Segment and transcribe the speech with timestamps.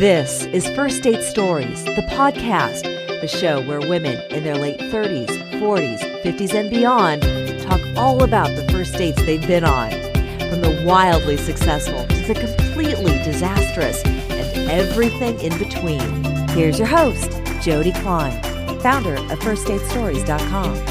[0.00, 2.84] This is First Date Stories, the podcast,
[3.20, 5.28] the show where women in their late 30s,
[5.60, 7.20] 40s, 50s, and beyond
[7.60, 9.90] talk all about the first dates they've been on.
[9.90, 16.24] From the wildly successful to the completely disastrous and everything in between.
[16.56, 18.40] Here's your host, Jody Klein,
[18.80, 20.89] founder of FirstDateStories.com.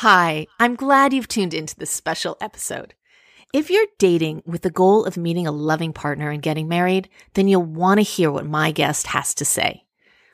[0.00, 2.94] Hi, I'm glad you've tuned into this special episode.
[3.52, 7.48] If you're dating with the goal of meeting a loving partner and getting married, then
[7.48, 9.84] you'll want to hear what my guest has to say.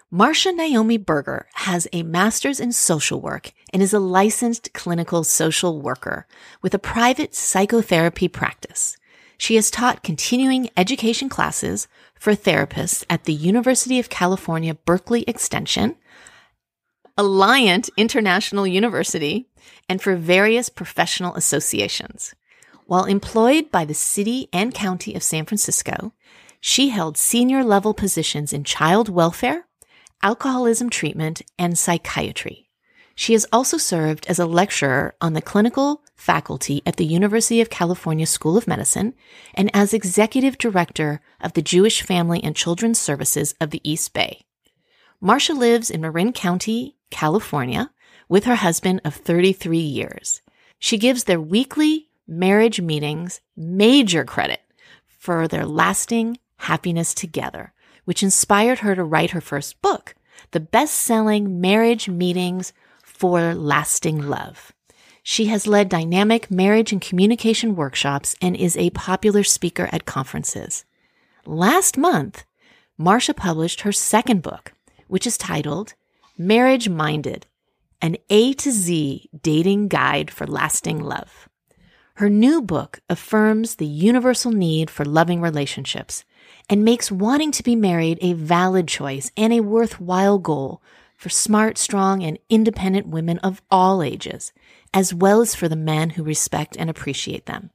[0.09, 5.83] Marcia Naomi Berger has a master's in social work and is a licensed clinical social
[5.83, 6.29] worker
[6.63, 8.97] with a private psychotherapy practice.
[9.37, 15.97] She has taught continuing education classes for therapists at the University of California, Berkeley Extension,
[17.19, 19.49] Alliant International University,
[19.89, 22.35] and for various professional associations.
[22.87, 26.13] While employed by the city and county of San Francisco,
[26.61, 29.67] she held senior level positions in child welfare,
[30.23, 32.67] alcoholism treatment, and psychiatry.
[33.15, 37.71] She has also served as a lecturer on the clinical faculty at the University of
[37.71, 39.15] California School of Medicine
[39.55, 44.45] and as executive director of the Jewish Family and Children's Services of the East Bay.
[45.19, 47.91] Marcia lives in Marin County, California,
[48.29, 50.43] with her husband of 33 years.
[50.79, 54.61] She gives their weekly marriage meetings major credit
[55.07, 57.73] for their lasting happiness together,
[58.05, 60.15] which inspired her to write her first book,
[60.51, 64.73] the best selling Marriage Meetings for Lasting Love.
[65.23, 70.85] She has led dynamic marriage and communication workshops and is a popular speaker at conferences.
[71.45, 72.45] Last month,
[72.97, 74.73] Marcia published her second book,
[75.09, 75.95] which is titled
[76.39, 77.47] Marriage Minded
[78.01, 81.49] an A to Z dating guide for lasting love.
[82.15, 86.25] Her new book affirms the universal need for loving relationships
[86.71, 90.83] and makes wanting to be married a valid choice and a worthwhile goal
[91.17, 94.53] for smart, strong, and independent women of all ages,
[94.93, 97.71] as well as for the men who respect and appreciate them.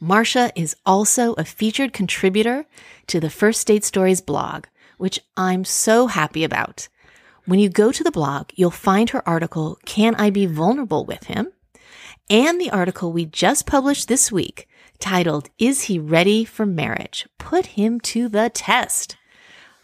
[0.00, 2.66] Marcia is also a featured contributor
[3.08, 4.66] to the First Date Stories blog,
[4.96, 6.88] which I'm so happy about.
[7.48, 11.24] When you go to the blog, you'll find her article, Can I Be Vulnerable with
[11.24, 11.50] Him?
[12.28, 17.26] And the article we just published this week titled, Is He Ready for Marriage?
[17.38, 19.16] Put him to the test.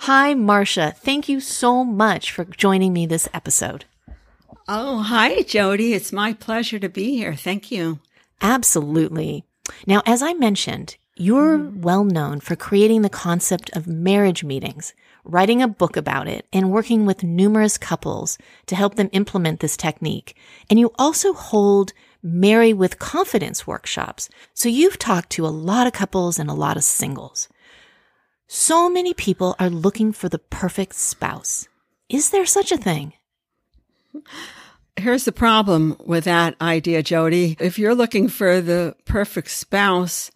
[0.00, 0.92] Hi, Marcia.
[0.94, 3.86] Thank you so much for joining me this episode.
[4.68, 5.94] Oh, hi, Jody.
[5.94, 7.34] It's my pleasure to be here.
[7.34, 7.98] Thank you.
[8.42, 9.46] Absolutely.
[9.86, 11.80] Now, as I mentioned, you're mm.
[11.80, 14.92] well known for creating the concept of marriage meetings
[15.24, 19.76] writing a book about it, and working with numerous couples to help them implement this
[19.76, 20.36] technique.
[20.70, 21.92] And you also hold
[22.22, 24.30] Marry with Confidence workshops.
[24.54, 27.48] So you've talked to a lot of couples and a lot of singles.
[28.46, 31.68] So many people are looking for the perfect spouse.
[32.08, 33.14] Is there such a thing?
[34.96, 37.56] Here's the problem with that idea, Jody.
[37.58, 40.30] If you're looking for the perfect spouse,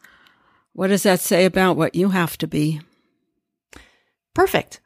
[0.73, 2.81] what does that say about what you have to be?
[4.39, 4.81] Perfect.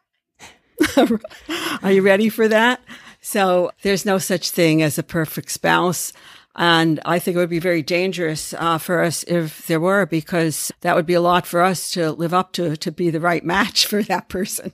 [1.83, 2.81] Are you ready for that?
[3.21, 6.15] So there's no such thing as a perfect spouse.
[6.57, 10.73] And I think it would be very dangerous uh, for us if there were, because
[10.81, 13.45] that would be a lot for us to live up to, to be the right
[13.45, 14.73] match for that person.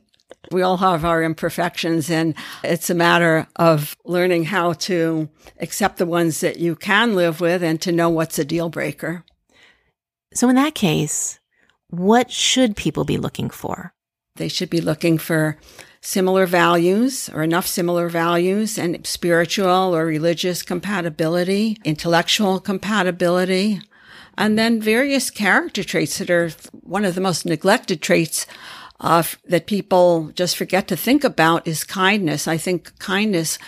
[0.52, 5.28] We all have our imperfections and it's a matter of learning how to
[5.58, 9.24] accept the ones that you can live with and to know what's a deal breaker.
[10.34, 11.40] So in that case,
[11.90, 13.92] what should people be looking for?
[14.38, 15.58] They should be looking for
[16.00, 23.80] similar values or enough similar values and spiritual or religious compatibility, intellectual compatibility,
[24.36, 26.50] and then various character traits that are
[26.82, 28.46] one of the most neglected traits
[29.00, 32.48] uh, that people just forget to think about is kindness.
[32.48, 33.58] I think kindness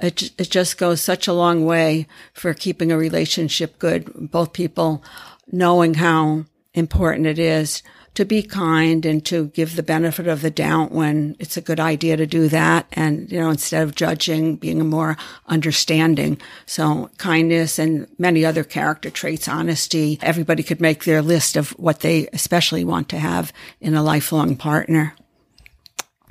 [0.00, 4.30] it, it just goes such a long way for keeping a relationship good.
[4.30, 5.02] Both people
[5.50, 6.44] knowing how
[6.74, 7.82] important it is
[8.18, 11.78] to be kind and to give the benefit of the doubt when it's a good
[11.78, 12.84] idea to do that.
[12.94, 15.16] And, you know, instead of judging, being more
[15.46, 16.40] understanding.
[16.66, 22.00] So kindness and many other character traits, honesty, everybody could make their list of what
[22.00, 25.14] they especially want to have in a lifelong partner.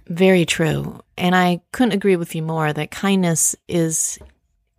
[0.08, 1.00] Very true.
[1.18, 4.20] And I couldn't agree with you more that kindness is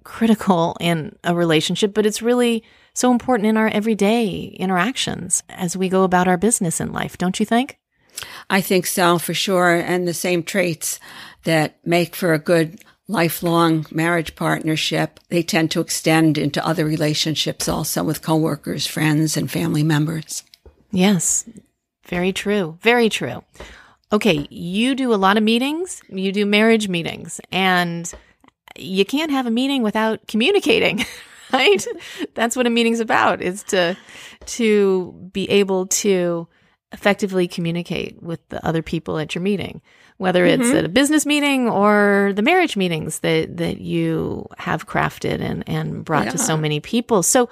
[0.05, 2.65] critical in a relationship, but it's really
[2.99, 7.39] so important in our everyday interactions as we go about our business in life, don't
[7.39, 7.79] you think?
[8.51, 9.77] I think so, for sure.
[9.77, 10.99] And the same traits
[11.45, 17.69] that make for a good lifelong marriage partnership, they tend to extend into other relationships
[17.69, 20.43] also with coworkers, friends, and family members.
[20.91, 21.45] Yes,
[22.07, 22.79] very true.
[22.83, 23.45] Very true.
[24.13, 28.13] Okay, you do a lot of meetings, you do marriage meetings, and
[28.77, 31.05] you can't have a meeting without communicating.
[31.53, 31.87] Right?
[32.35, 33.97] That's what a meeting's about is to
[34.47, 36.47] to be able to
[36.93, 39.81] effectively communicate with the other people at your meeting
[40.19, 40.77] whether it's mm-hmm.
[40.77, 46.05] at a business meeting or the marriage meetings that that you have crafted and and
[46.05, 46.33] brought yeah.
[46.33, 47.23] to so many people.
[47.23, 47.49] So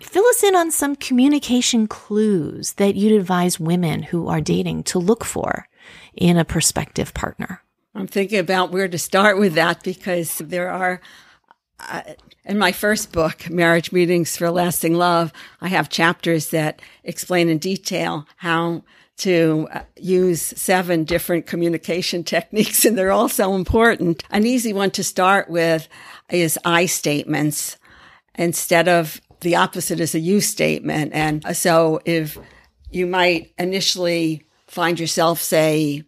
[0.00, 4.98] fill us in on some communication clues that you'd advise women who are dating to
[4.98, 5.68] look for
[6.14, 7.62] in a prospective partner.
[7.94, 11.00] I'm thinking about where to start with that because there are
[11.80, 12.02] uh,
[12.44, 17.58] in my first book, Marriage Meetings for Lasting Love, I have chapters that explain in
[17.58, 18.84] detail how
[19.18, 24.24] to uh, use seven different communication techniques, and they're all so important.
[24.30, 25.88] An easy one to start with
[26.30, 27.76] is I statements
[28.34, 31.12] instead of the opposite is a you statement.
[31.12, 32.38] And so if
[32.90, 36.04] you might initially find yourself, say,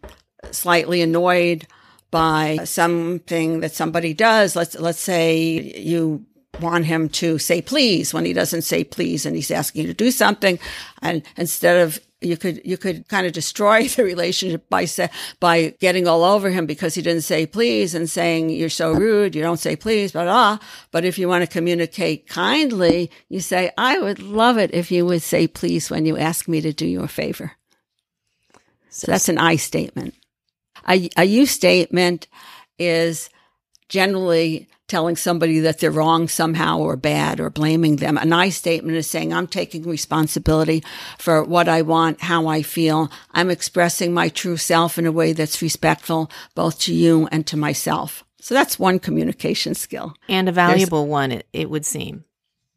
[0.51, 1.67] slightly annoyed
[2.11, 6.25] by something that somebody does, let's, let's say you
[6.61, 9.93] want him to say please when he doesn't say please and he's asking you to
[9.93, 10.59] do something.
[11.01, 15.09] And instead of you could you could kind of destroy the relationship by say,
[15.39, 19.35] by getting all over him because he didn't say please and saying you're so rude
[19.35, 20.57] you don't say please blah blah
[20.91, 25.05] but if you want to communicate kindly you say i would love it if you
[25.05, 27.51] would say please when you ask me to do you a favor.
[28.89, 30.15] So that's an i statement
[30.89, 32.27] a, a you statement
[32.77, 33.29] is
[33.89, 38.17] generally telling somebody that they're wrong somehow or bad or blaming them.
[38.17, 40.83] An I statement is saying, I'm taking responsibility
[41.17, 43.11] for what I want, how I feel.
[43.33, 47.57] I'm expressing my true self in a way that's respectful both to you and to
[47.57, 48.23] myself.
[48.39, 50.15] So that's one communication skill.
[50.29, 52.23] And a valuable there's, one, it, it, would seem.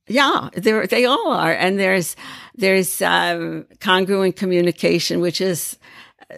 [0.09, 1.53] Yeah, they all are.
[1.53, 2.17] And there's,
[2.57, 5.79] there's, um, congruent communication, which is,
[6.29, 6.35] uh,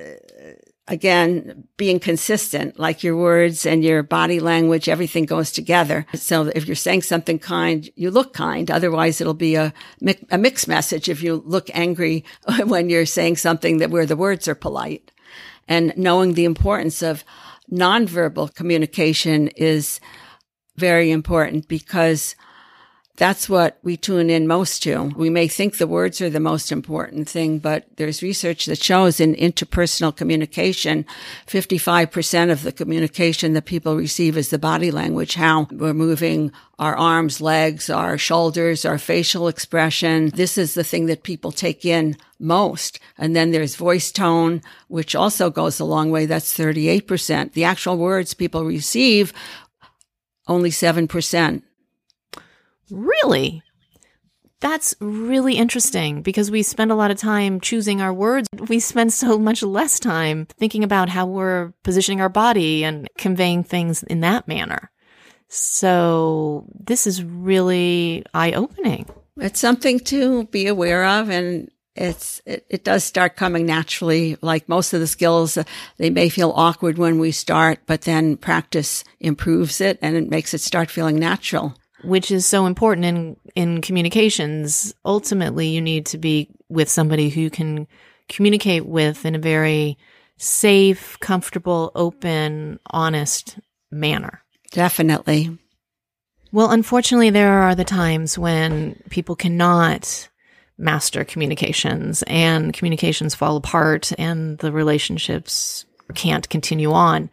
[0.88, 6.06] again, being consistent, like your words and your body language, everything goes together.
[6.14, 8.70] So if you're saying something kind, you look kind.
[8.70, 9.72] Otherwise, it'll be a,
[10.30, 12.24] a mixed message if you look angry
[12.64, 15.12] when you're saying something that where the words are polite.
[15.68, 17.24] And knowing the importance of
[17.70, 20.00] nonverbal communication is
[20.76, 22.34] very important because
[23.16, 25.12] that's what we tune in most to.
[25.14, 29.20] We may think the words are the most important thing, but there's research that shows
[29.20, 31.04] in interpersonal communication,
[31.46, 36.96] 55% of the communication that people receive is the body language, how we're moving our
[36.96, 40.30] arms, legs, our shoulders, our facial expression.
[40.30, 42.98] This is the thing that people take in most.
[43.18, 46.24] And then there's voice tone, which also goes a long way.
[46.24, 47.52] That's 38%.
[47.52, 49.34] The actual words people receive,
[50.48, 51.62] only 7%.
[52.92, 53.62] Really?
[54.60, 58.46] That's really interesting because we spend a lot of time choosing our words.
[58.68, 63.64] We spend so much less time thinking about how we're positioning our body and conveying
[63.64, 64.90] things in that manner.
[65.48, 69.06] So this is really eye opening.
[69.38, 74.66] It's something to be aware of and it's it, it, does start coming naturally like
[74.68, 75.64] most of the skills uh,
[75.98, 80.54] they may feel awkward when we start but then practice improves it and it makes
[80.54, 84.94] it start feeling natural which is so important in in communications.
[85.04, 87.86] Ultimately, you need to be with somebody who you can
[88.28, 89.98] communicate with in a very
[90.38, 93.58] safe, comfortable, open, honest
[93.90, 94.42] manner.
[94.70, 95.58] Definitely.
[96.50, 100.28] Well, unfortunately, there are the times when people cannot
[100.78, 107.30] master communications and communications fall apart and the relationships can't continue on.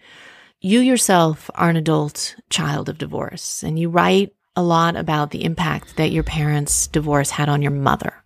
[0.61, 5.44] You yourself are an adult child of divorce and you write a lot about the
[5.44, 8.24] impact that your parents' divorce had on your mother.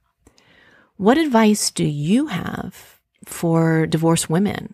[0.97, 4.73] What advice do you have for divorced women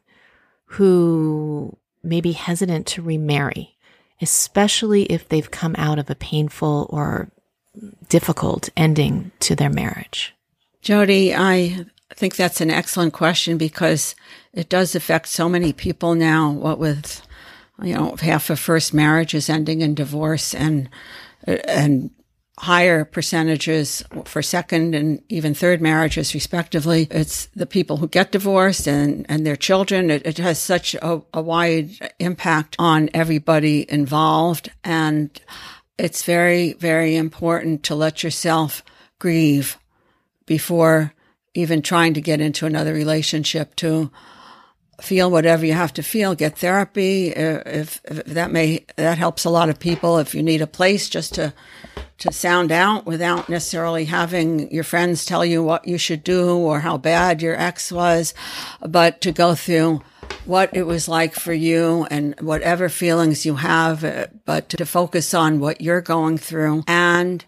[0.66, 3.76] who may be hesitant to remarry,
[4.22, 7.30] especially if they've come out of a painful or
[8.10, 10.34] difficult ending to their marriage?
[10.82, 14.16] Jody, I think that's an excellent question because
[14.54, 16.52] it does affect so many people now.
[16.52, 17.22] What with,
[17.82, 20.90] you know, half of first marriages ending in divorce and
[21.68, 22.12] and
[22.60, 27.08] higher percentages for second and even third marriages, respectively.
[27.10, 30.12] It's the people who get divorced and, and their children.
[30.12, 34.70] It, it has such a, a wide impact on everybody involved.
[34.84, 35.30] And
[35.98, 38.84] it's very, very important to let yourself
[39.20, 39.78] grieve
[40.46, 41.14] before
[41.54, 44.12] even trying to get into another relationship to
[45.04, 46.36] feel whatever you have to feel.
[46.36, 50.18] Get therapy uh, if, if that may that helps a lot of people.
[50.18, 51.54] If you need a place just to
[52.20, 56.82] to sound out without necessarily having your friends tell you what you should do or
[56.82, 58.34] how bad your ex was,
[58.82, 60.02] but to go through
[60.46, 65.34] what it was like for you and whatever feelings you have, uh, but to focus
[65.34, 67.46] on what you're going through and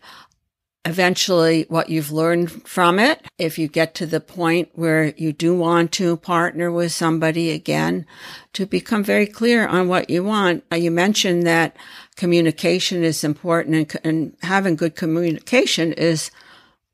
[0.86, 3.24] eventually what you've learned from it.
[3.38, 8.06] If you get to the point where you do want to partner with somebody again,
[8.54, 10.64] to become very clear on what you want.
[10.72, 11.76] Uh, you mentioned that
[12.16, 16.32] communication is important and, and having good communication is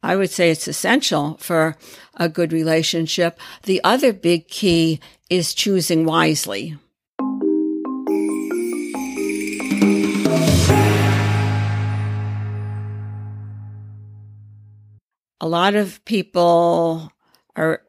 [0.03, 1.75] I would say it's essential for
[2.15, 3.39] a good relationship.
[3.63, 6.77] The other big key is choosing wisely.
[15.47, 17.09] A lot of people
[17.55, 17.81] are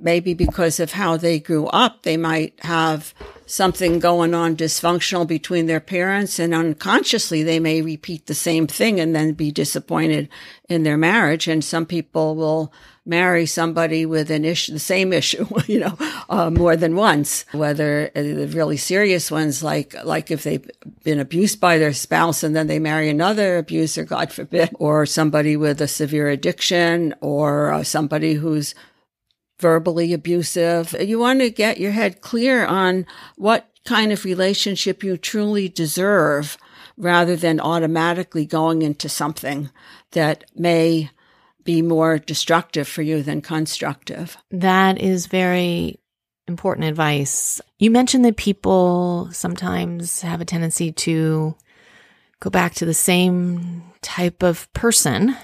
[0.00, 3.12] maybe because of how they grew up, they might have
[3.46, 9.00] something going on dysfunctional between their parents and unconsciously they may repeat the same thing
[9.00, 10.28] and then be disappointed
[10.68, 11.48] in their marriage.
[11.48, 12.72] And some people will
[13.10, 15.98] marry somebody with an issue, the same issue, you know,
[16.30, 20.70] uh, more than once, whether the really serious ones, like, like if they've
[21.02, 25.56] been abused by their spouse and then they marry another abuser, God forbid, or somebody
[25.56, 28.74] with a severe addiction or uh, somebody who's
[29.58, 30.94] verbally abusive.
[30.98, 33.04] You want to get your head clear on
[33.36, 36.56] what kind of relationship you truly deserve
[36.96, 39.70] rather than automatically going into something
[40.12, 41.10] that may
[41.64, 44.36] be more destructive for you than constructive.
[44.50, 45.98] That is very
[46.46, 47.60] important advice.
[47.78, 51.54] You mentioned that people sometimes have a tendency to
[52.40, 55.36] go back to the same type of person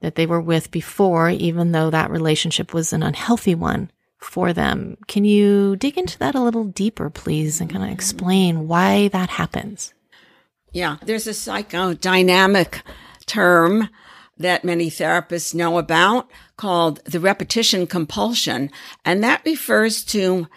[0.00, 4.96] that they were with before, even though that relationship was an unhealthy one for them.
[5.06, 9.30] Can you dig into that a little deeper, please, and kind of explain why that
[9.30, 9.94] happens?
[10.72, 12.82] Yeah, there's a psychodynamic
[13.26, 13.88] term
[14.38, 18.70] that many therapists know about called the repetition compulsion.
[19.04, 20.48] And that refers to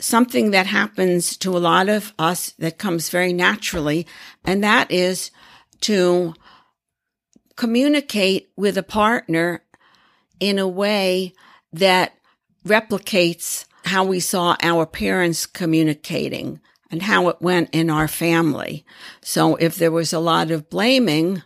[0.00, 4.06] something that happens to a lot of us that comes very naturally.
[4.44, 5.30] And that is
[5.82, 6.34] to
[7.56, 9.64] communicate with a partner
[10.40, 11.32] in a way
[11.72, 12.14] that
[12.66, 18.84] replicates how we saw our parents communicating and how it went in our family.
[19.22, 21.42] So if there was a lot of blaming,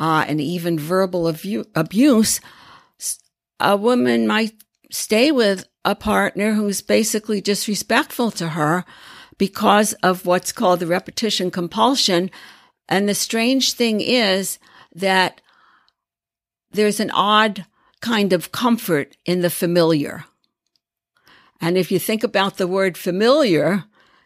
[0.00, 2.40] uh, and even verbal abu- abuse,
[3.60, 4.54] a woman might
[4.90, 8.84] stay with a partner who's basically disrespectful to her
[9.36, 12.30] because of what's called the repetition compulsion.
[12.88, 14.58] And the strange thing is
[14.94, 15.42] that
[16.72, 17.66] there's an odd
[18.00, 20.24] kind of comfort in the familiar.
[21.60, 23.84] And if you think about the word familiar,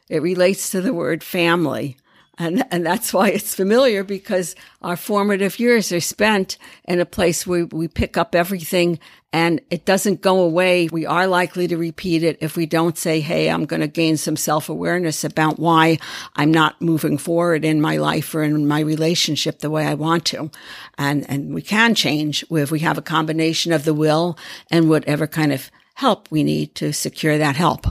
[0.08, 1.96] it relates to the word family.
[2.36, 7.46] And, and that's why it's familiar because our formative years are spent in a place
[7.46, 8.98] where we pick up everything
[9.32, 10.88] and it doesn't go away.
[10.88, 14.16] We are likely to repeat it if we don't say, Hey, I'm going to gain
[14.16, 15.98] some self awareness about why
[16.36, 20.24] I'm not moving forward in my life or in my relationship the way I want
[20.26, 20.50] to.
[20.98, 24.38] And, and we can change if we have a combination of the will
[24.70, 27.86] and whatever kind of help we need to secure that help.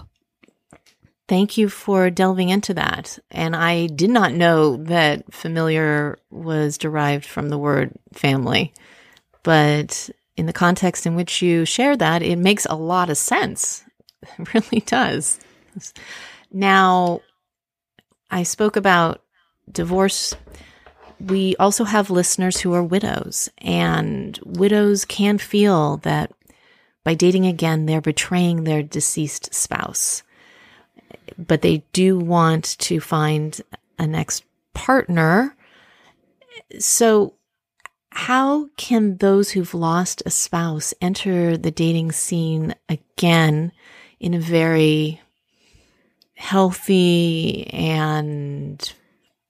[1.33, 3.17] Thank you for delving into that.
[3.31, 8.71] And I did not know that familiar was derived from the word family.
[9.41, 13.83] But in the context in which you share that, it makes a lot of sense.
[14.37, 15.39] It really does.
[16.51, 17.21] Now,
[18.29, 19.23] I spoke about
[19.71, 20.35] divorce.
[21.19, 26.31] We also have listeners who are widows, and widows can feel that
[27.03, 30.21] by dating again, they're betraying their deceased spouse
[31.37, 33.61] but they do want to find
[33.97, 34.43] a next
[34.73, 35.55] partner.
[36.79, 37.35] So,
[38.11, 43.71] how can those who've lost a spouse enter the dating scene again
[44.19, 45.19] in a very
[46.35, 48.93] healthy and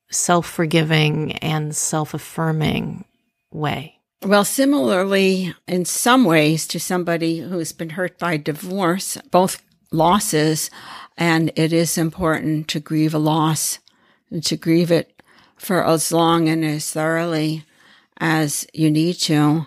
[0.09, 3.05] self forgiving and self affirming
[3.51, 3.99] way?
[4.25, 9.61] Well, similarly, in some ways, to somebody who's been hurt by divorce, both
[9.93, 10.69] losses
[11.17, 13.79] and it is important to grieve a loss
[14.29, 15.21] and to grieve it
[15.55, 17.63] for as long and as thoroughly
[18.17, 19.65] as you need to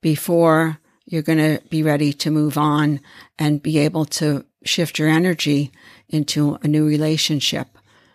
[0.00, 3.00] before you're going to be ready to move on
[3.38, 5.70] and be able to shift your energy
[6.08, 7.68] into a new relationship.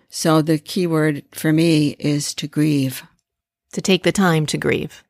[0.09, 3.03] So the key word for me is to grieve.
[3.73, 5.03] To take the time to grieve.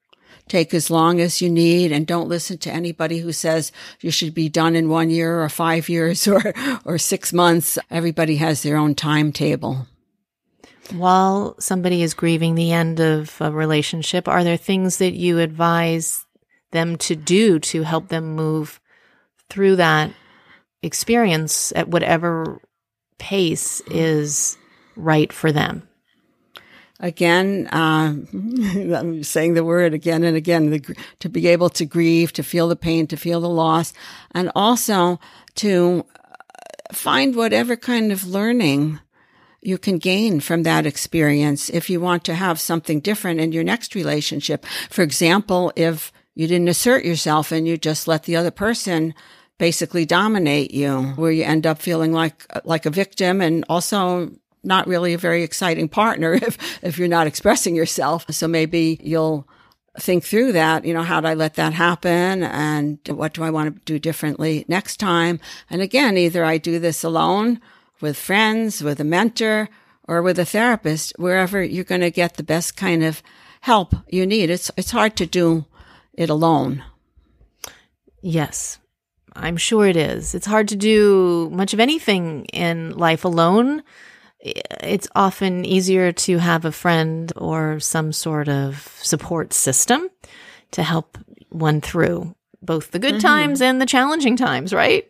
[0.51, 4.33] Take as long as you need and don't listen to anybody who says you should
[4.33, 6.53] be done in one year or five years or,
[6.83, 7.79] or six months.
[7.89, 9.87] Everybody has their own timetable.
[10.91, 16.25] While somebody is grieving the end of a relationship, are there things that you advise
[16.71, 18.81] them to do to help them move
[19.49, 20.11] through that
[20.83, 22.59] experience at whatever
[23.19, 24.57] pace is
[24.97, 25.87] right for them?
[27.01, 28.13] Again, uh,
[28.95, 32.67] I'm saying the word again and again, the, to be able to grieve, to feel
[32.69, 33.91] the pain, to feel the loss,
[34.31, 35.19] and also
[35.55, 36.05] to
[36.93, 38.99] find whatever kind of learning
[39.61, 43.63] you can gain from that experience if you want to have something different in your
[43.63, 44.65] next relationship.
[44.89, 49.13] For example, if you didn't assert yourself and you just let the other person
[49.59, 54.31] basically dominate you, where you end up feeling like, like a victim and also
[54.63, 58.25] not really a very exciting partner if, if you're not expressing yourself.
[58.29, 59.47] So maybe you'll
[59.99, 62.43] think through that, you know, how do I let that happen?
[62.43, 65.39] And what do I want to do differently next time?
[65.69, 67.59] And again, either I do this alone
[67.99, 69.69] with friends, with a mentor,
[70.07, 73.21] or with a therapist, wherever you're going to get the best kind of
[73.61, 74.49] help you need.
[74.49, 75.65] It's, it's hard to do
[76.13, 76.83] it alone.
[78.21, 78.79] Yes,
[79.33, 80.35] I'm sure it is.
[80.35, 83.83] It's hard to do much of anything in life alone.
[84.41, 90.09] It's often easier to have a friend or some sort of support system
[90.71, 91.17] to help
[91.49, 93.27] one through both the good mm-hmm.
[93.27, 95.07] times and the challenging times, right?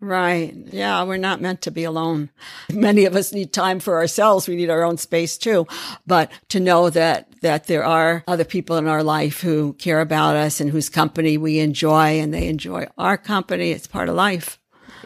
[0.00, 0.54] Right.
[0.70, 2.30] Yeah, we're not meant to be alone.
[2.72, 4.46] Many of us need time for ourselves.
[4.46, 5.66] We need our own space too.
[6.06, 10.36] But to know that that there are other people in our life who care about
[10.36, 14.58] us and whose company we enjoy and they enjoy our company, it's part of life.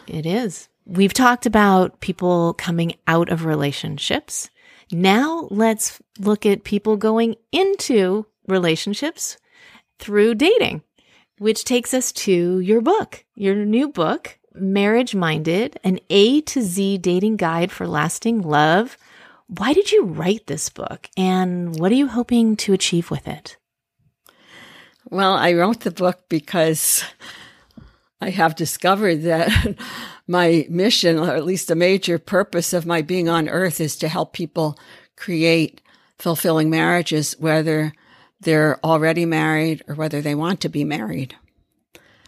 [0.07, 0.68] It is.
[0.89, 4.49] We've talked about people coming out of relationships.
[4.91, 9.37] Now let's look at people going into relationships
[9.99, 10.81] through dating,
[11.37, 16.97] which takes us to your book, your new book, Marriage Minded, an A to Z
[16.97, 18.97] dating guide for lasting love.
[19.45, 23.57] Why did you write this book and what are you hoping to achieve with it?
[25.07, 27.03] Well, I wrote the book because
[28.19, 29.77] I have discovered that
[30.29, 34.07] my mission, or at least a major purpose of my being on earth, is to
[34.07, 34.77] help people
[35.17, 35.81] create
[36.19, 37.93] fulfilling marriages, whether
[38.39, 41.35] they're already married or whether they want to be married.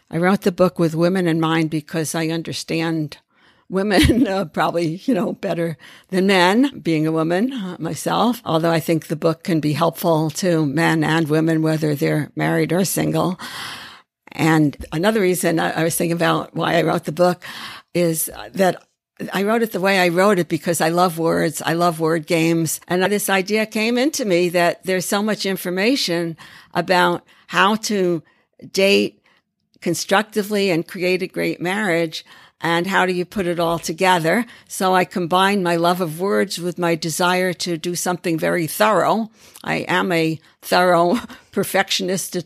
[0.10, 3.20] I wrote the book with women in mind because I understand
[3.70, 5.78] women uh, probably, you know, better
[6.10, 8.42] than men, being a woman uh, myself.
[8.44, 12.74] Although I think the book can be helpful to men and women, whether they're married
[12.74, 13.40] or single.
[14.34, 17.44] And another reason I, I was thinking about why I wrote the book
[17.94, 18.84] is that
[19.34, 21.62] I wrote it the way I wrote it because I love words.
[21.64, 22.82] I love word games.
[22.88, 26.38] And this idea came into me that there's so much information
[26.74, 28.24] about how to
[28.72, 29.24] date
[29.82, 32.26] constructively and create a great marriage
[32.62, 34.46] and how do you put it all together?
[34.68, 39.32] So I combined my love of words with my desire to do something very thorough.
[39.64, 41.18] I am a thorough
[41.52, 42.38] perfectionist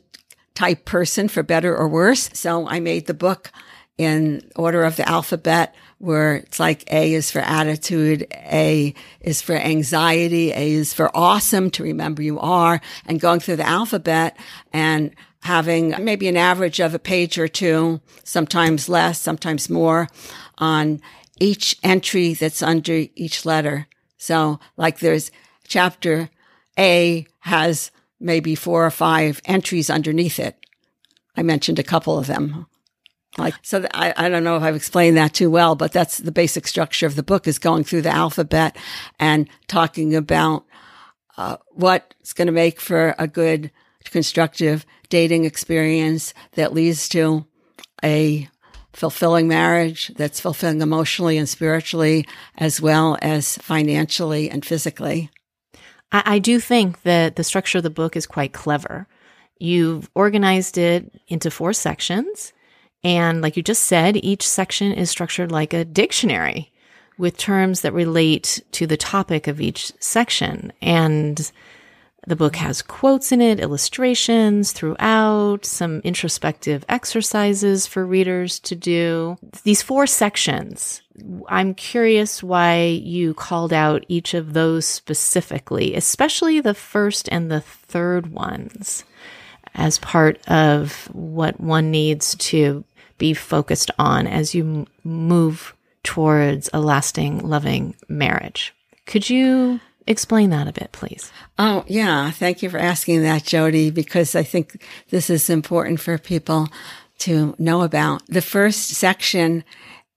[0.54, 2.30] type person for better or worse.
[2.34, 3.52] So I made the book
[3.98, 9.56] in order of the alphabet where it's like A is for attitude, A is for
[9.56, 14.38] anxiety, A is for awesome to remember you are and going through the alphabet
[14.74, 20.10] and having maybe an average of a page or two, sometimes less, sometimes more
[20.58, 21.00] on
[21.40, 23.88] each entry that's under each letter.
[24.18, 25.32] So like there's
[25.68, 26.30] chapter
[26.78, 30.58] A has maybe four or five entries underneath it.
[31.38, 32.66] I mentioned a couple of them.
[33.38, 36.32] Like, so I, I don't know if I've explained that too well, but that's the
[36.32, 38.78] basic structure of the book is going through the alphabet
[39.20, 40.66] and talking about
[41.38, 43.72] uh, what's going to make for a good
[44.06, 47.46] constructive dating experience that leads to
[48.04, 48.48] a
[48.94, 52.26] fulfilling marriage that's fulfilling emotionally and spiritually
[52.58, 55.30] as well as financially and physically.
[56.12, 59.08] I, I do think that the structure of the book is quite clever.
[59.60, 62.54] You've organized it into four sections.
[63.06, 66.72] And like you just said, each section is structured like a dictionary
[67.20, 70.74] with terms that relate to the topic of each section.
[70.82, 71.52] And
[72.26, 79.38] the book has quotes in it, illustrations throughout, some introspective exercises for readers to do.
[79.64, 81.04] These four sections,
[81.48, 87.62] I'm curious why you called out each of those specifically, especially the first and the
[87.62, 89.04] third ones,
[89.76, 92.84] as part of what one needs to
[93.18, 95.74] be focused on as you move
[96.04, 98.74] towards a lasting, loving marriage.
[99.06, 101.32] Could you Explain that a bit, please.
[101.58, 102.30] Oh, yeah.
[102.30, 106.70] Thank you for asking that, Jody, because I think this is important for people
[107.20, 108.26] to know about.
[108.28, 109.64] The first section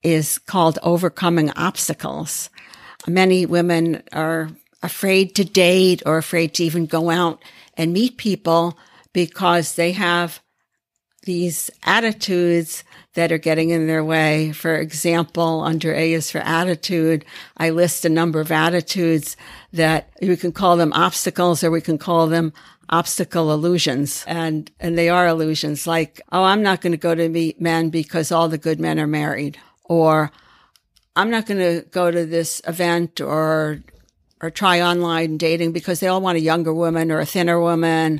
[0.03, 2.51] is called Overcoming Obstacles.
[3.07, 4.49] Many women are
[4.83, 7.41] afraid to date or afraid to even go out
[7.75, 8.77] and meet people
[9.11, 10.39] because they have
[11.29, 14.51] these attitudes that are getting in their way.
[14.51, 17.23] For example, under A is for attitude,
[17.55, 19.37] I list a number of attitudes
[19.71, 22.51] that we can call them obstacles or we can call them
[22.89, 24.23] obstacle illusions.
[24.25, 27.91] And, and they are illusions like, oh, I'm not going to go to meet men
[27.91, 30.31] because all the good men are married or
[31.15, 33.83] I'm not going to go to this event or,
[34.41, 38.19] or try online dating because they all want a younger woman or a thinner woman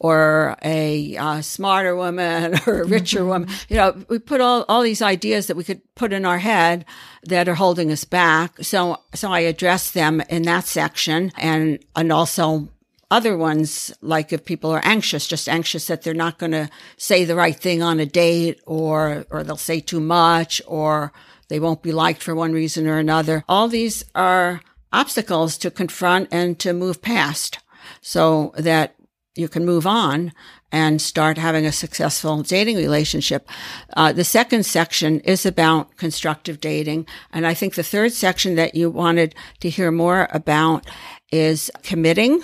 [0.00, 3.28] or a uh, smarter woman or a richer mm-hmm.
[3.28, 3.48] woman.
[3.68, 6.84] You know, we put all, all these ideas that we could put in our head
[7.24, 8.62] that are holding us back.
[8.62, 12.68] So, so I address them in that section and, and also
[13.10, 17.24] other ones, like if people are anxious, just anxious that they're not going to say
[17.24, 21.12] the right thing on a date or, or they'll say too much or
[21.48, 23.44] they won't be liked for one reason or another.
[23.48, 24.60] All these are
[24.92, 27.58] obstacles to confront and to move past
[28.00, 28.94] so that
[29.38, 30.32] you can move on
[30.70, 33.48] and start having a successful dating relationship.
[33.96, 37.06] Uh, the second section is about constructive dating.
[37.32, 40.86] And I think the third section that you wanted to hear more about
[41.32, 42.42] is committing.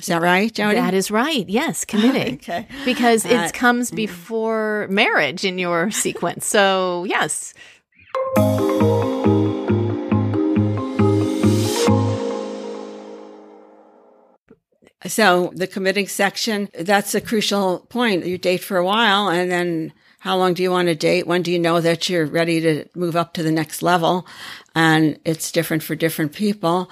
[0.00, 0.74] Is that right, Jody?
[0.74, 1.48] That is right.
[1.48, 2.34] Yes, committing.
[2.34, 2.66] okay.
[2.84, 6.46] Because it uh, comes before marriage in your sequence.
[6.46, 7.54] So, yes.
[15.06, 18.26] So the committing section, that's a crucial point.
[18.26, 21.26] You date for a while and then how long do you want to date?
[21.26, 24.26] When do you know that you're ready to move up to the next level?
[24.74, 26.90] And it's different for different people.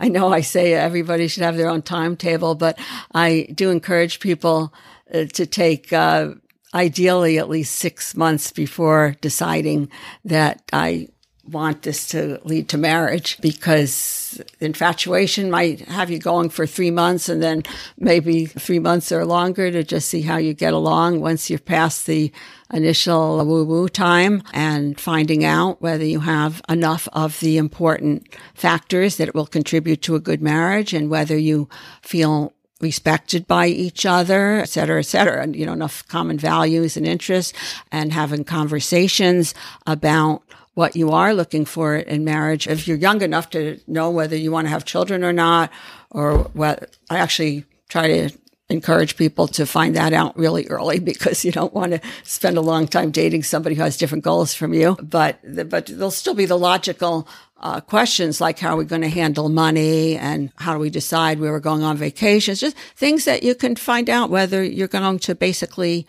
[0.00, 2.76] I know I say everybody should have their own timetable, but
[3.14, 4.74] I do encourage people
[5.12, 6.34] uh, to take, uh,
[6.74, 9.88] ideally at least six months before deciding
[10.24, 11.08] that I
[11.48, 17.28] want this to lead to marriage because infatuation might have you going for three months
[17.28, 17.62] and then
[17.98, 22.06] maybe three months or longer to just see how you get along once you've passed
[22.06, 22.32] the
[22.72, 29.16] initial woo woo time and finding out whether you have enough of the important factors
[29.16, 31.68] that will contribute to a good marriage and whether you
[32.02, 36.96] feel respected by each other, et cetera, et cetera, and, you know, enough common values
[36.96, 37.52] and interests
[37.90, 39.54] and having conversations
[39.86, 40.42] about
[40.74, 42.66] what you are looking for in marriage.
[42.66, 45.70] If you're young enough to know whether you want to have children or not,
[46.10, 48.30] or what I actually try to
[48.70, 52.62] encourage people to find that out really early because you don't want to spend a
[52.62, 54.96] long time dating somebody who has different goals from you.
[55.02, 57.28] But, but there'll still be the logical
[57.60, 61.40] uh, questions like how are we going to handle money and how do we decide
[61.40, 62.60] where we're going on vacations?
[62.60, 66.06] Just things that you can find out whether you're going to basically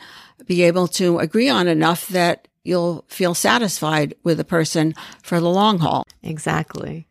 [0.48, 5.50] be able to agree on enough that you'll feel satisfied with a person for the
[5.50, 6.06] long haul.
[6.24, 7.08] Exactly.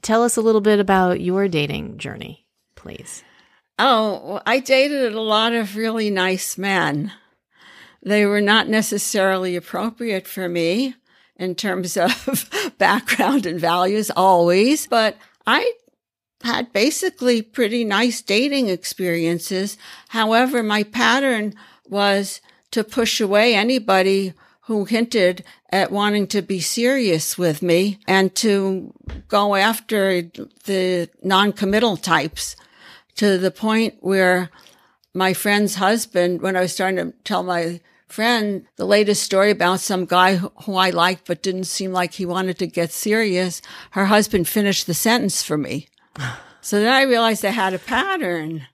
[0.00, 3.22] Tell us a little bit about your dating journey, please.
[3.78, 7.12] Oh, I dated a lot of really nice men.
[8.02, 10.94] They were not necessarily appropriate for me
[11.36, 15.72] in terms of background and values always, but I
[16.42, 19.78] had basically pretty nice dating experiences.
[20.08, 21.54] However, my pattern
[21.88, 24.34] was to push away anybody
[24.66, 28.92] who hinted at wanting to be serious with me and to
[29.28, 30.22] go after
[30.64, 32.56] the non-committal types
[33.16, 34.50] to the point where
[35.12, 39.80] my friend's husband, when I was starting to tell my friend the latest story about
[39.80, 44.06] some guy who I liked but didn't seem like he wanted to get serious, her
[44.06, 45.88] husband finished the sentence for me.
[46.60, 48.66] So then I realized I had a pattern.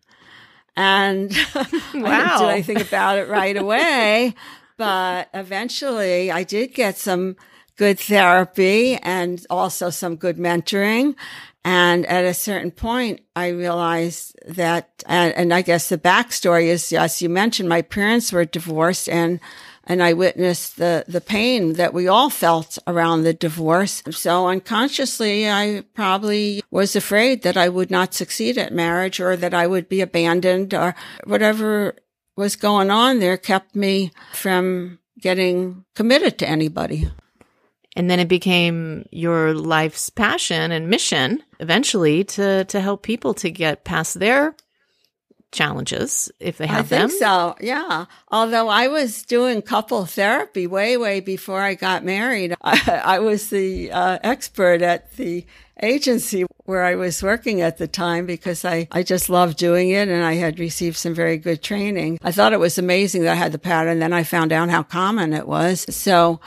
[0.77, 1.37] And
[1.93, 2.39] wow.
[2.39, 4.37] did I think about it right away?
[4.81, 7.37] but eventually I did get some
[7.77, 11.17] good therapy and also some good mentoring.
[11.67, 16.95] And at a certain point, I realized that, and, and, I guess the backstory is,
[16.95, 19.39] as you mentioned, my parents were divorced and,
[19.85, 24.03] and I witnessed the, the pain that we all felt around the divorce.
[24.11, 29.53] So unconsciously, I probably was afraid that I would not succeed at marriage or that
[29.53, 31.97] I would be abandoned or whatever
[32.41, 37.09] was going on there kept me from getting committed to anybody.
[37.95, 43.51] And then it became your life's passion and mission eventually to, to help people to
[43.51, 44.55] get past their
[45.53, 47.11] challenges if they have I think them.
[47.11, 47.57] so.
[47.61, 48.07] Yeah.
[48.29, 52.55] Although I was doing couple therapy way, way before I got married.
[52.63, 55.45] I, I was the uh, expert at the
[55.83, 60.09] agency where I was working at the time because I, I just loved doing it
[60.09, 62.19] and I had received some very good training.
[62.23, 63.99] I thought it was amazing that I had the pattern.
[63.99, 65.87] Then I found out how common it was.
[65.95, 66.41] So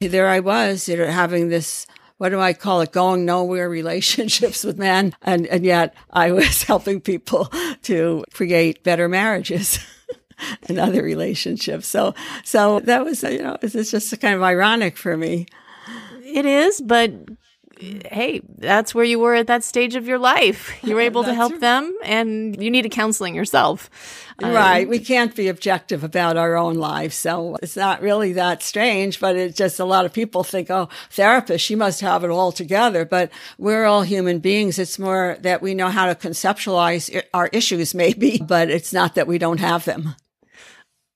[0.00, 1.86] there I was, you know, having this
[2.18, 2.92] what do I call it?
[2.92, 5.14] Going nowhere relationships with men.
[5.22, 9.78] And, and yet I was helping people to create better marriages.
[10.68, 11.86] and other relationships.
[11.86, 15.46] So, so that was, you know, it's just kind of ironic for me.
[16.24, 17.12] It is, but
[18.10, 20.72] hey, that's where you were at that stage of your life.
[20.84, 21.60] You were able to help right.
[21.62, 23.88] them and you needed counseling yourself.
[24.40, 24.84] Right.
[24.84, 27.16] Um, we can't be objective about our own lives.
[27.16, 30.90] So it's not really that strange, but it's just a lot of people think, oh,
[31.10, 33.06] therapist, she must have it all together.
[33.06, 34.78] But we're all human beings.
[34.78, 39.26] It's more that we know how to conceptualize our issues, maybe, but it's not that
[39.26, 40.14] we don't have them.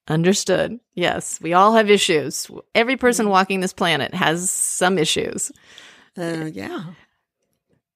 [0.08, 0.80] Understood.
[0.94, 2.50] Yes, we all have issues.
[2.74, 3.32] Every person mm-hmm.
[3.32, 5.52] walking this planet has some issues.
[6.18, 6.84] Uh, yeah.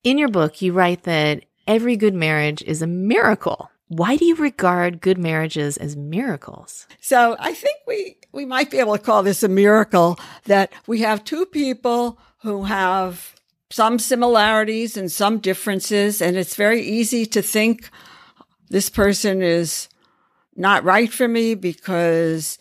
[0.04, 3.70] In your book, you write that every good marriage is a miracle.
[3.88, 6.87] Why do you regard good marriages as miracles?
[7.00, 11.00] So I think we, we might be able to call this a miracle that we
[11.00, 13.35] have two people who have
[13.70, 16.22] some similarities and some differences.
[16.22, 17.90] And it's very easy to think
[18.70, 19.88] this person is
[20.56, 22.58] not right for me because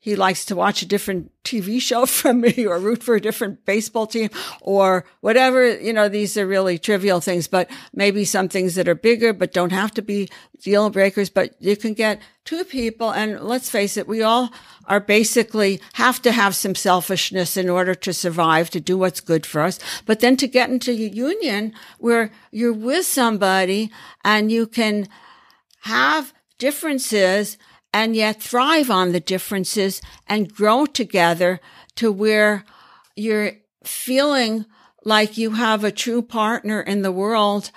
[0.00, 3.64] he likes to watch a different TV show from me or root for a different
[3.64, 4.30] baseball team
[4.60, 5.78] or whatever.
[5.78, 9.52] You know, these are really trivial things, but maybe some things that are bigger, but
[9.52, 10.28] don't have to be
[10.62, 11.30] deal breakers.
[11.30, 13.10] But you can get two people.
[13.10, 14.50] And let's face it, we all
[14.86, 19.44] are basically have to have some selfishness in order to survive, to do what's good
[19.44, 19.78] for us.
[20.06, 23.90] But then to get into a union where you're with somebody
[24.24, 25.08] and you can
[25.82, 27.56] have differences
[27.92, 31.60] and yet thrive on the differences and grow together
[31.96, 32.64] to where
[33.16, 33.52] you're
[33.84, 34.66] feeling
[35.04, 37.70] like you have a true partner in the world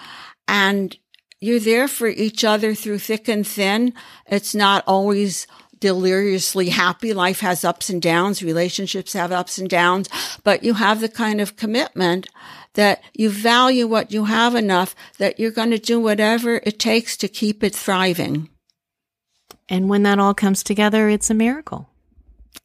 [0.47, 0.97] and
[1.39, 3.93] you're there for each other through thick and thin.
[4.27, 5.47] It's not always
[5.79, 7.13] deliriously happy.
[7.13, 8.43] Life has ups and downs.
[8.43, 10.07] Relationships have ups and downs,
[10.43, 12.27] but you have the kind of commitment
[12.75, 17.17] that you value what you have enough that you're going to do whatever it takes
[17.17, 18.47] to keep it thriving.
[19.71, 21.89] And when that all comes together, it's a miracle.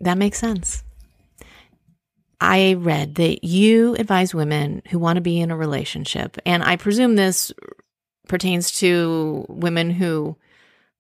[0.01, 0.83] That makes sense.
[2.41, 6.75] I read that you advise women who want to be in a relationship, and I
[6.75, 7.53] presume this
[8.29, 10.37] pertains to women who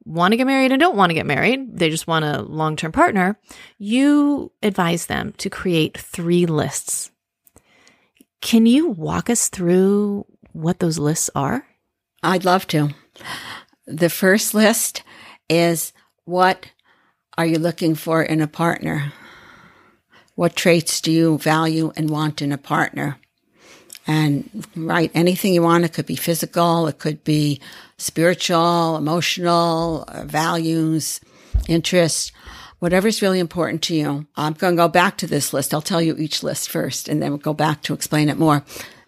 [0.05, 1.77] want to get married and don't want to get married.
[1.77, 3.37] They just want a long term partner.
[3.77, 7.11] You advise them to create three lists.
[8.41, 11.67] Can you walk us through what those lists are?
[12.23, 12.91] I'd love to.
[13.89, 15.03] The first list
[15.49, 15.93] is
[16.27, 16.67] what
[17.39, 19.13] are you looking for in a partner?
[20.35, 23.19] What traits do you value and want in a partner?
[24.07, 25.85] And write anything you want.
[25.85, 26.87] It could be physical.
[26.89, 27.61] It could be
[27.97, 31.21] spiritual, emotional, uh, values,
[31.69, 32.33] interests,
[32.79, 34.27] whatever's really important to you.
[34.37, 35.73] I'm going to go back to this list.
[35.73, 38.65] I'll tell you each list first and then we'll go back to explain it more.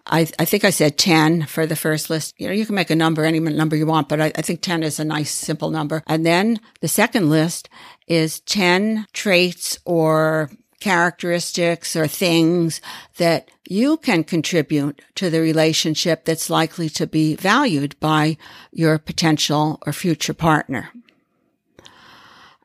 [0.09, 2.33] I, I think I said 10 for the first list.
[2.37, 4.61] You know, you can make a number, any number you want, but I, I think
[4.61, 6.03] 10 is a nice, simple number.
[6.07, 7.69] And then the second list
[8.07, 12.81] is 10 traits or characteristics or things
[13.17, 18.37] that you can contribute to the relationship that's likely to be valued by
[18.71, 20.89] your potential or future partner.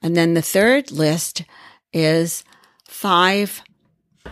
[0.00, 1.44] And then the third list
[1.92, 2.44] is
[2.88, 3.62] five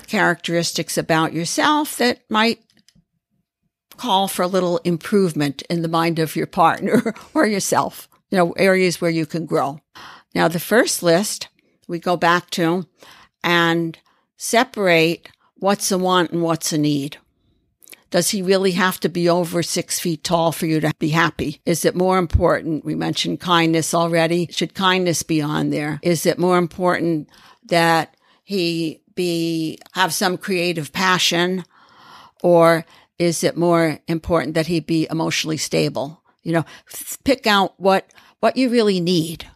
[0.07, 2.61] characteristics about yourself that might
[4.03, 8.51] call for a little improvement in the mind of your partner or yourself, you know,
[8.53, 9.79] areas where you can grow.
[10.35, 11.49] Now, the first list
[11.87, 12.85] we go back to
[13.45, 13.97] and
[14.37, 17.19] separate what's a want and what's a need.
[18.11, 21.61] Does he really have to be over six feet tall for you to be happy?
[21.65, 22.85] Is it more important?
[22.85, 24.49] We mentioned kindness already.
[24.51, 26.01] Should kindness be on there?
[26.03, 27.29] Is it more important
[27.67, 31.65] that he be, have some creative passion
[32.43, 32.85] or
[33.19, 36.23] is it more important that he be emotionally stable?
[36.43, 36.65] You know,
[37.25, 39.47] pick out what, what you really need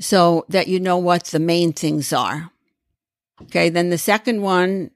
[0.00, 2.50] so that you know what the main things are.
[3.42, 3.68] Okay.
[3.68, 4.90] Then the second one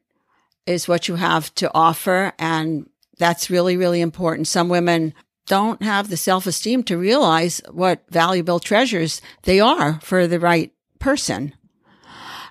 [0.66, 2.32] is what you have to offer.
[2.38, 4.48] And that's really, really important.
[4.48, 5.14] Some women
[5.46, 10.72] don't have the self esteem to realize what valuable treasures they are for the right
[10.98, 11.54] person.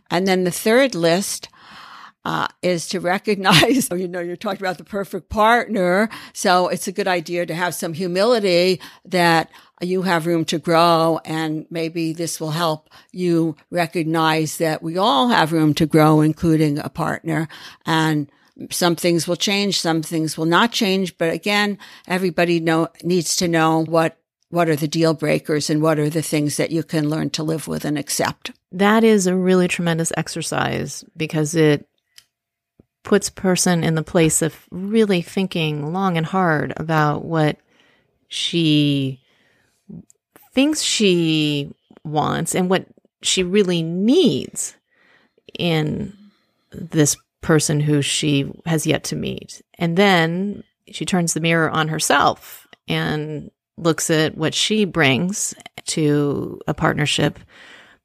[0.10, 1.49] And then the third list
[2.25, 6.09] uh, is to recognize, you know, you're talking about the perfect partner.
[6.33, 11.19] So it's a good idea to have some humility that you have room to grow.
[11.23, 16.79] And maybe this will help you recognize that we all have room to grow, including
[16.79, 17.47] a partner.
[17.85, 18.29] And
[18.71, 21.17] some things will change, some things will not change.
[21.17, 24.17] But again, everybody know, needs to know what
[24.49, 27.43] what are the deal breakers and what are the things that you can learn to
[27.43, 28.51] live with and accept.
[28.71, 31.89] That is a really tremendous exercise because it
[33.06, 37.58] puts person in the place of really thinking long and hard about what
[38.28, 39.22] she
[40.54, 41.72] thinks she
[42.04, 42.88] wants and what
[43.22, 44.76] she really needs
[45.58, 46.13] in
[46.72, 49.62] this person who she has yet to meet.
[49.78, 55.54] And then she turns the mirror on herself and looks at what she brings
[55.86, 57.39] to a partnership,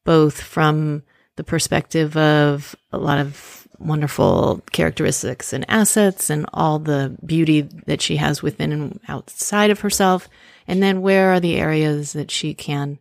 [0.05, 1.03] both from
[1.37, 8.01] the perspective of a lot of wonderful characteristics and assets and all the beauty that
[8.01, 10.29] she has within and outside of herself.
[10.69, 12.99] And then where are the areas that she can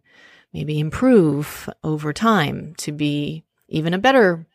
[0.54, 4.48] maybe improve over time to be even a better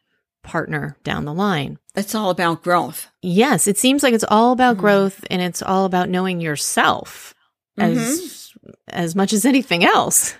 [0.43, 1.79] partner down the line.
[1.95, 3.09] It's all about growth.
[3.23, 4.83] Yes, it seems like it's all about mm-hmm.
[4.83, 7.35] growth and it's all about knowing yourself
[7.79, 8.71] as mm-hmm.
[8.89, 10.35] as much as anything else.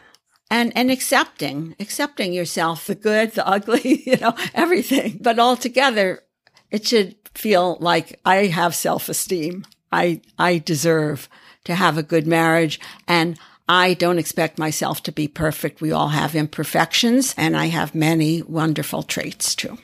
[0.55, 5.19] And and accepting, accepting yourself, the good, the ugly, you know, everything.
[5.21, 6.23] But all together,
[6.71, 9.65] it should feel like I have self-esteem.
[9.91, 11.29] I I deserve
[11.65, 13.37] to have a good marriage and
[13.69, 15.81] I don't expect myself to be perfect.
[15.81, 19.77] We all have imperfections and I have many wonderful traits too.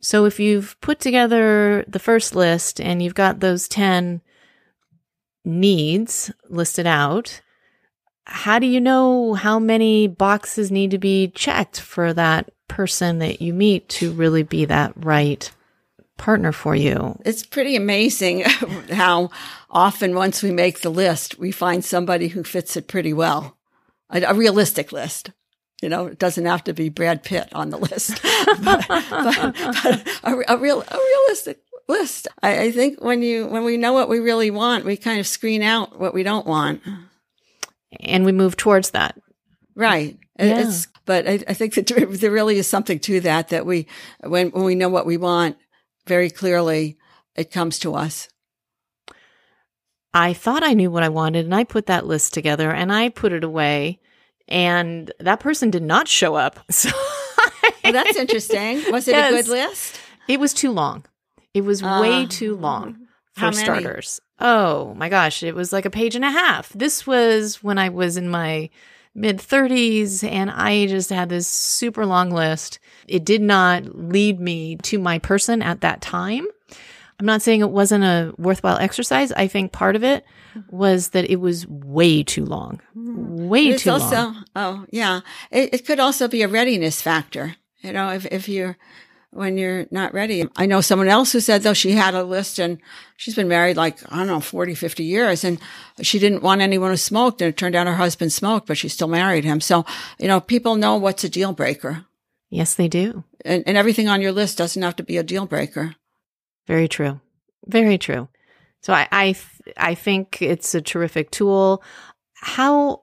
[0.00, 4.20] So if you've put together the first list and you've got those 10
[5.44, 7.40] needs listed out,
[8.30, 13.42] how do you know how many boxes need to be checked for that person that
[13.42, 15.50] you meet to really be that right
[16.16, 17.20] partner for you?
[17.24, 18.40] It's pretty amazing
[18.92, 19.30] how
[19.68, 23.56] often once we make the list, we find somebody who fits it pretty well.
[24.10, 25.32] A, a realistic list.
[25.82, 28.22] You know, it doesn't have to be Brad Pitt on the list,
[28.62, 32.28] but, but, but a, a, real, a realistic list.
[32.42, 35.26] I, I think when you, when we know what we really want, we kind of
[35.26, 36.82] screen out what we don't want.
[37.98, 39.18] And we move towards that.
[39.74, 40.18] Right.
[40.38, 40.60] Yeah.
[40.60, 43.86] It's, but I, I think that there really is something to that, that we,
[44.20, 45.56] when, when we know what we want
[46.06, 46.98] very clearly,
[47.34, 48.28] it comes to us.
[50.12, 53.10] I thought I knew what I wanted and I put that list together and I
[53.10, 54.00] put it away
[54.48, 56.58] and that person did not show up.
[56.70, 56.90] So
[57.94, 58.82] well, that's interesting.
[58.92, 59.32] Was it yes.
[59.32, 60.00] a good list?
[60.28, 61.04] It was too long.
[61.54, 64.20] It was uh, way too long for starters.
[64.40, 66.70] Oh my gosh, it was like a page and a half.
[66.72, 68.70] This was when I was in my
[69.14, 72.78] mid 30s and I just had this super long list.
[73.06, 76.46] It did not lead me to my person at that time.
[77.18, 79.30] I'm not saying it wasn't a worthwhile exercise.
[79.32, 80.24] I think part of it
[80.70, 82.80] was that it was way too long.
[82.94, 83.46] Hmm.
[83.46, 84.44] Way it's too also, long.
[84.56, 85.20] Oh, yeah.
[85.50, 87.56] It, it could also be a readiness factor.
[87.80, 88.78] You know, if, if you're,
[89.32, 90.46] when you're not ready.
[90.56, 92.78] I know someone else who said though she had a list and
[93.16, 95.58] she's been married like, I don't know, 40, 50 years and
[96.02, 98.88] she didn't want anyone who smoked and it turned out her husband smoked, but she
[98.88, 99.60] still married him.
[99.60, 99.84] So,
[100.18, 102.06] you know, people know what's a deal breaker.
[102.50, 103.24] Yes, they do.
[103.44, 105.94] And, and everything on your list doesn't have to be a deal breaker.
[106.66, 107.20] Very true.
[107.66, 108.28] Very true.
[108.82, 109.36] So I, I,
[109.76, 111.82] I think it's a terrific tool.
[112.34, 113.02] How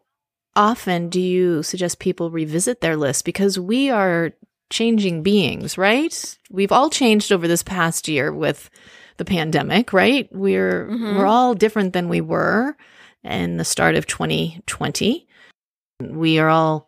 [0.56, 3.24] often do you suggest people revisit their list?
[3.24, 4.34] Because we are
[4.70, 6.38] changing beings, right?
[6.50, 8.70] We've all changed over this past year with
[9.18, 10.30] the pandemic, right?
[10.32, 11.18] We're mm-hmm.
[11.18, 12.76] we're all different than we were
[13.24, 15.28] in the start of 2020.
[16.00, 16.88] We are all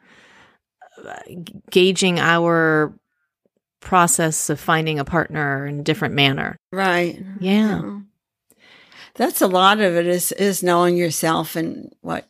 [1.03, 1.15] uh,
[1.71, 2.93] gauging our
[3.81, 6.57] process of finding a partner in a different manner.
[6.71, 7.23] Right.
[7.39, 7.99] Yeah.
[9.15, 12.28] That's a lot of it is is knowing yourself and what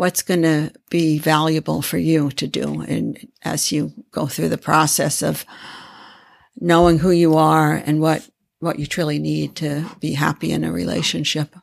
[0.00, 4.56] what's going to be valuable for you to do and as you go through the
[4.56, 5.44] process of
[6.58, 8.26] knowing who you are and what
[8.60, 11.54] what you truly need to be happy in a relationship.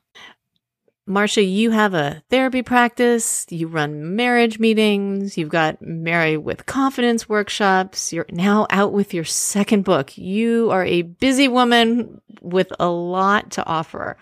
[1.08, 7.28] Marcia, you have a therapy practice, you run marriage meetings, you've got Marry with Confidence
[7.28, 10.16] workshops, you're now out with your second book.
[10.16, 14.16] You are a busy woman with a lot to offer.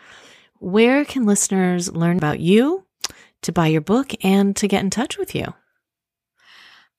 [0.60, 2.85] Where can listeners learn about you,
[3.46, 5.54] to buy your book, and to get in touch with you?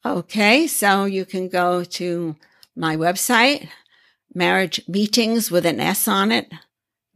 [0.04, 2.36] Okay, so you can go to
[2.74, 3.68] my website,
[4.34, 6.50] marriage meetings with an S on it,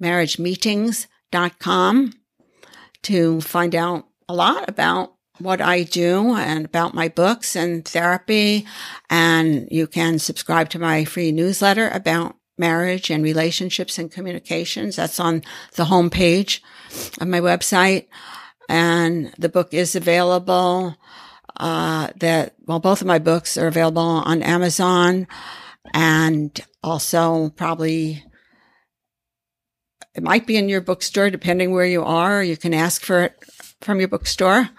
[0.02, 2.14] marriagemeetings.com
[3.02, 8.66] to find out a lot about what I do and about my books and therapy.
[9.08, 14.96] And you can subscribe to my free newsletter about marriage and relationships and communications.
[14.96, 15.42] That's on
[15.76, 16.60] the homepage
[17.20, 18.08] of my website.
[18.70, 20.96] And the book is available.
[21.56, 25.26] Uh, that, well, both of my books are available on Amazon
[25.92, 28.22] and also probably
[30.14, 32.44] it might be in your bookstore depending where you are.
[32.44, 33.44] You can ask for it
[33.80, 34.70] from your bookstore.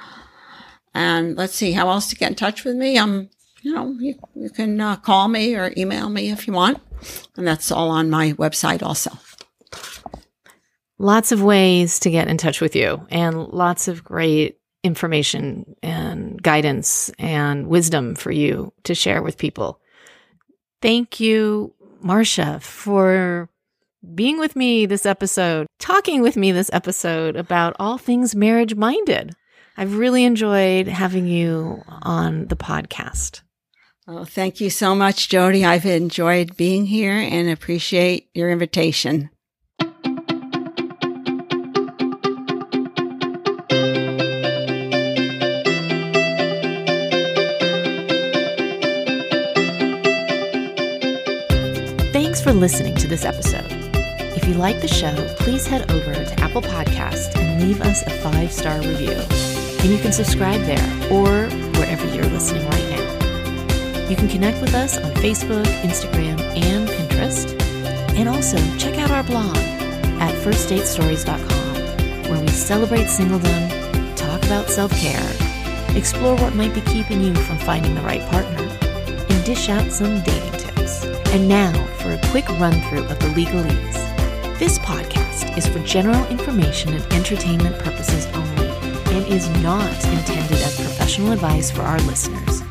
[0.93, 2.97] And let's see how else to get in touch with me.
[2.97, 3.29] Um,
[3.61, 6.79] you know, you, you can uh, call me or email me if you want.
[7.35, 9.11] And that's all on my website also.
[11.01, 16.39] Lots of ways to get in touch with you and lots of great information and
[16.43, 19.81] guidance and wisdom for you to share with people.
[20.79, 21.73] Thank you,
[22.03, 23.49] Marcia, for
[24.13, 29.35] being with me this episode, talking with me this episode about all things marriage minded.
[29.77, 33.41] I've really enjoyed having you on the podcast.
[34.07, 35.65] Oh, thank you so much, Jody.
[35.65, 39.31] I've enjoyed being here and appreciate your invitation.
[52.61, 53.65] Listening to this episode.
[54.37, 58.11] If you like the show, please head over to Apple Podcast and leave us a
[58.11, 59.17] five star review.
[59.79, 60.77] And you can subscribe there
[61.11, 61.49] or
[61.79, 64.07] wherever you're listening right now.
[64.07, 67.59] You can connect with us on Facebook, Instagram, and Pinterest.
[68.15, 69.57] And also check out our blog
[70.21, 75.33] at firstdatestories.com, where we celebrate singledom, talk about self care,
[75.97, 80.21] explore what might be keeping you from finding the right partner, and dish out some
[80.21, 80.50] dating.
[81.31, 84.59] And now for a quick run through of the legalese.
[84.59, 88.69] This podcast is for general information and entertainment purposes only
[89.15, 92.61] and is not intended as professional advice for our listeners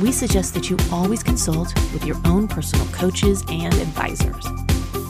[0.00, 4.46] we suggest that you always consult with your own personal coaches and advisors.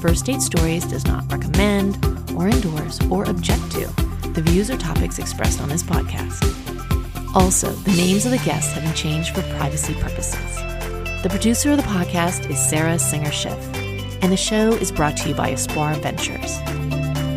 [0.01, 1.97] First Date Stories does not recommend
[2.37, 3.87] or endorse or object to
[4.31, 6.45] the views or topics expressed on this podcast.
[7.35, 10.66] Also, the names of the guests have been changed for privacy purposes.
[11.23, 13.59] The producer of the podcast is Sarah Singer Schiff,
[14.23, 16.59] and the show is brought to you by Espoir Ventures.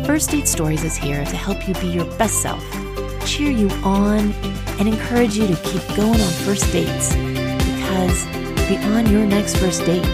[0.06, 2.62] First Date Stories is here to help you be your best self,
[3.26, 4.32] cheer you on,
[4.78, 8.24] and encourage you to keep going on first dates because
[8.68, 10.04] beyond your next first date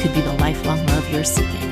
[0.00, 1.67] could be the lifelong love you're seeking.